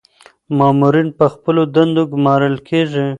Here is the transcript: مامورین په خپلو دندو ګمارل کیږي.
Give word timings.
مامورین 0.57 1.07
په 1.17 1.25
خپلو 1.33 1.61
دندو 1.75 2.03
ګمارل 2.13 2.55
کیږي. 2.67 3.05